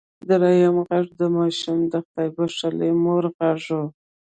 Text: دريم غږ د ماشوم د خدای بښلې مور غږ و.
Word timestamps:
دريم 0.29 0.75
غږ 0.87 1.07
د 1.19 1.21
ماشوم 1.35 1.79
د 1.91 1.93
خدای 2.05 2.27
بښلې 2.35 2.89
مور 3.03 3.23
غږ 3.39 3.63
و. 3.77 3.79